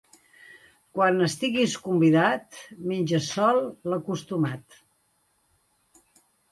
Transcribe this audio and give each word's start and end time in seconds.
Quan 0.99 1.25
estiguis 1.27 1.75
convidat, 1.89 2.59
menja 2.93 3.21
sols 3.29 3.71
l'acostumat. 3.93 4.83